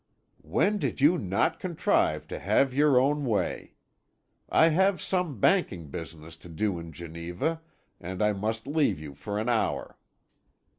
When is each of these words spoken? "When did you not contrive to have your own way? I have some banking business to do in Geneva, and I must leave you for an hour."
"When 0.41 0.79
did 0.79 0.99
you 0.99 1.19
not 1.19 1.59
contrive 1.59 2.25
to 2.29 2.39
have 2.39 2.73
your 2.73 2.99
own 2.99 3.23
way? 3.23 3.75
I 4.49 4.69
have 4.69 4.99
some 4.99 5.39
banking 5.39 5.91
business 5.91 6.35
to 6.37 6.49
do 6.49 6.79
in 6.79 6.91
Geneva, 6.91 7.61
and 7.99 8.19
I 8.19 8.33
must 8.33 8.65
leave 8.65 8.99
you 8.99 9.13
for 9.13 9.37
an 9.37 9.47
hour." 9.47 9.99